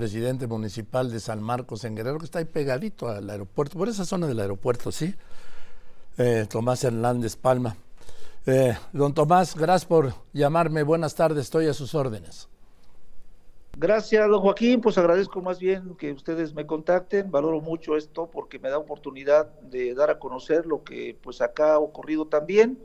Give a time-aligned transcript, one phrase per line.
[0.00, 4.06] presidente municipal de San Marcos en Guerrero, que está ahí pegadito al aeropuerto, por esa
[4.06, 5.14] zona del aeropuerto, ¿sí?
[6.16, 7.76] Eh, Tomás Hernández Palma.
[8.46, 10.84] Eh, don Tomás, gracias por llamarme.
[10.84, 12.48] Buenas tardes, estoy a sus órdenes.
[13.76, 14.80] Gracias, don Joaquín.
[14.80, 17.30] Pues agradezco más bien que ustedes me contacten.
[17.30, 21.74] Valoro mucho esto porque me da oportunidad de dar a conocer lo que pues acá
[21.74, 22.78] ha ocurrido también.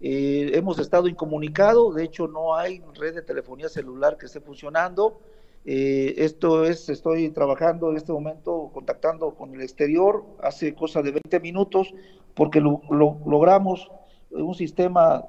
[0.00, 5.20] Eh, hemos estado incomunicado, de hecho no hay red de telefonía celular que esté funcionando.
[5.64, 11.12] Eh, esto es, estoy trabajando en este momento, contactando con el exterior, hace cosa de
[11.12, 11.92] 20 minutos,
[12.34, 13.90] porque lo, logramos
[14.30, 15.26] un sistema,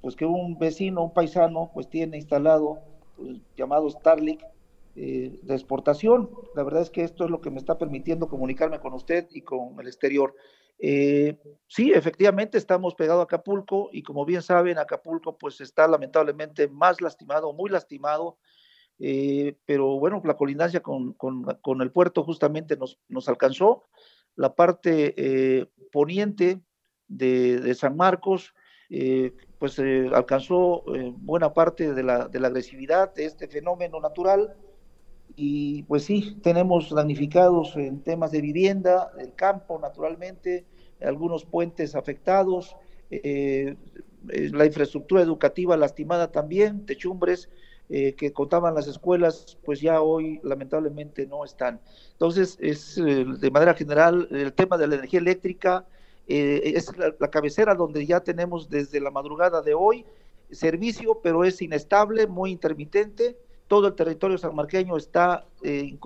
[0.00, 2.78] pues que un vecino, un paisano, pues tiene instalado,
[3.16, 4.42] pues, llamado Starlink,
[4.96, 6.30] eh, de exportación.
[6.54, 9.42] La verdad es que esto es lo que me está permitiendo comunicarme con usted y
[9.42, 10.36] con el exterior.
[10.78, 16.68] Eh, sí, efectivamente estamos pegados a Acapulco y como bien saben, Acapulco pues está lamentablemente
[16.68, 18.38] más lastimado, muy lastimado,
[18.98, 23.84] eh, pero bueno, la colindancia con, con, el puerto justamente nos, nos alcanzó.
[24.36, 26.60] La parte eh, poniente
[27.08, 28.54] de, de, San Marcos
[29.58, 29.78] pues
[30.12, 30.84] alcanzó
[31.16, 34.54] buena parte de la, de la agresividad de este fenómeno natural
[35.36, 40.64] y pues sí, tenemos damnificados en temas de vivienda, el campo naturalmente,
[41.00, 42.76] algunos puentes afectados,
[43.10, 43.76] eh,
[44.28, 47.50] eh, la infraestructura educativa lastimada también, techumbres
[47.90, 51.80] eh, que contaban las escuelas, pues ya hoy lamentablemente no están.
[52.12, 55.86] Entonces, es de manera general el tema de la energía eléctrica,
[56.26, 60.06] es la, cabecera donde ya tenemos desde la madrugada de hoy
[60.50, 63.36] servicio, pero es inestable, muy intermitente
[63.68, 65.96] todo el territorio sanmarqueño está eh,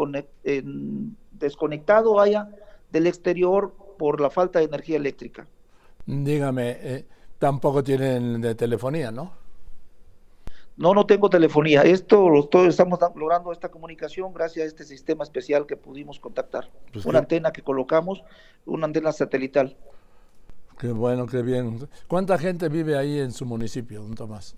[1.33, 2.48] desconectado, vaya,
[2.91, 5.47] del exterior por la falta de energía eléctrica.
[6.07, 7.05] Dígame, eh,
[7.39, 9.33] tampoco tienen de telefonía, ¿no?
[10.79, 11.83] No, no tengo telefonía.
[11.83, 16.70] Esto lo estamos logrando esta comunicación gracias a este sistema especial que pudimos contactar.
[16.93, 18.23] Pues una antena que colocamos,
[18.65, 19.77] una antena satelital.
[20.79, 21.89] Qué bueno, qué bien.
[22.07, 24.55] ¿Cuánta gente vive ahí en su municipio, don Tomás?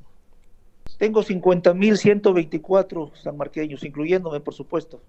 [0.99, 5.00] Tengo 50.124 sanmarqueños, incluyéndome, por supuesto.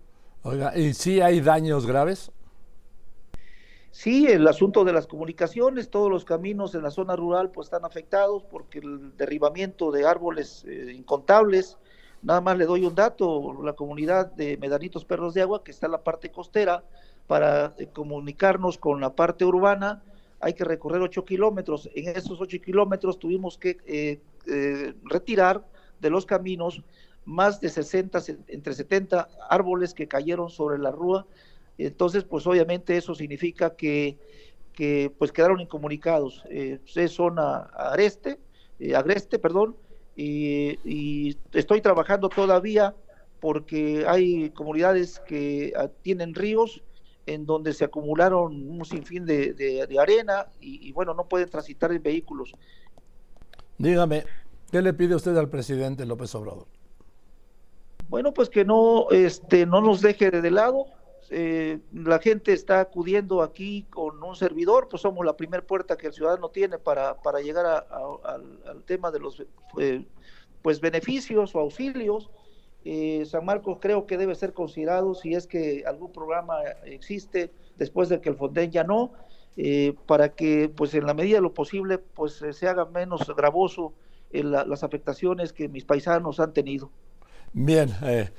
[0.44, 2.32] Oiga, ¿y si hay daños graves?
[3.92, 7.84] Sí, el asunto de las comunicaciones, todos los caminos en la zona rural pues están
[7.84, 11.78] afectados porque el derribamiento de árboles eh, incontables,
[12.22, 15.88] nada más le doy un dato, la comunidad de Medanitos Perros de Agua, que está
[15.88, 16.86] en la parte costera,
[17.28, 20.02] para eh, comunicarnos con la parte urbana,
[20.40, 21.90] hay que recorrer 8 kilómetros.
[21.94, 25.66] En esos 8 kilómetros tuvimos que eh, retirar
[26.00, 26.82] de los caminos
[27.26, 31.26] más de 60, entre 70 árboles que cayeron sobre la rúa.
[31.78, 34.18] Entonces, pues obviamente eso significa que,
[34.74, 36.44] que pues quedaron incomunicados.
[36.50, 38.40] Eh, es zona areste,
[38.80, 39.76] eh, agreste, perdón,
[40.16, 42.94] y, y, estoy trabajando todavía
[43.40, 45.74] porque hay comunidades que
[46.04, 46.84] tienen ríos
[47.26, 51.92] en donde se acumularon un sinfín de, de, arena y, y, bueno, no pueden transitar
[51.92, 52.52] en vehículos.
[53.78, 54.26] Dígame,
[54.72, 56.66] ¿Qué le pide usted al presidente López Obrador?
[58.08, 60.86] Bueno, pues que no, este, no nos deje de, lado.
[61.30, 66.08] Eh, la gente está acudiendo aquí con un servidor, pues somos la primera puerta que
[66.08, 69.44] el ciudadano tiene para, para llegar al, tema de los
[69.78, 70.06] eh,
[70.62, 72.30] pues beneficios o auxilios.
[72.84, 78.10] Eh, San Marcos creo que debe ser considerado si es que algún programa existe después
[78.10, 79.14] de que el Fonden ya no,
[80.08, 83.94] para que pues en la medida de lo posible pues se haga menos gravoso
[84.32, 86.90] las afectaciones que mis paisanos han tenido.
[87.54, 88.30] Bien, eh,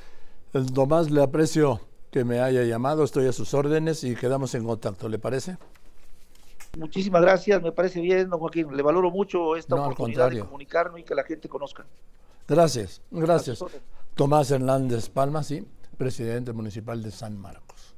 [0.74, 1.80] Tomás, le aprecio
[2.12, 5.56] que me haya llamado, estoy a sus órdenes y quedamos en contacto, ¿le parece?
[6.78, 8.76] Muchísimas gracias, me parece bien, don Joaquín.
[8.76, 11.86] Le valoro mucho esta oportunidad de comunicarnos y que la gente conozca.
[12.46, 13.64] Gracias, gracias.
[14.14, 17.91] Tomás Hernández Palma, sí, presidente municipal de San Marcos.